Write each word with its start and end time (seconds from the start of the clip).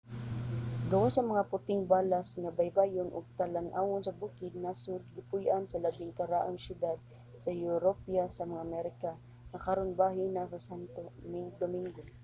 gawas 0.91 1.13
sa 1.15 1.23
mga 1.31 1.47
puting 1.51 1.81
balas 1.93 2.27
nga 2.41 2.55
baybayon 2.59 3.09
ug 3.17 3.25
mga 3.25 3.35
talan-awon 3.39 4.01
sa 4.03 4.17
bukid 4.21 4.51
ang 4.55 4.63
nasod 4.65 5.01
gipuy-an 5.15 5.63
sa 5.67 5.81
labing 5.85 6.13
karaang 6.19 6.59
syudad 6.65 6.97
sa 7.43 7.51
europa 7.67 8.19
sa 8.35 8.43
mga 8.51 8.65
amerika 8.69 9.11
nga 9.51 9.63
karon 9.65 9.91
bahin 10.01 10.29
na 10.33 10.45
sa 10.53 10.59
santo 10.67 11.03
domingo 11.61 12.01